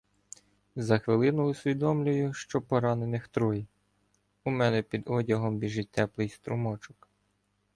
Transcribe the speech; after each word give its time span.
За 0.75 0.99
хвилину 0.99 1.49
усвідомлюю, 1.49 2.33
що 2.33 2.61
поранених 2.61 3.27
троє: 3.27 3.65
у 4.43 4.51
мене 4.51 4.81
під 4.81 5.03
одягом 5.05 5.57
біжить 5.57 5.89
теплий 5.89 6.29
струмочок. 6.29 7.07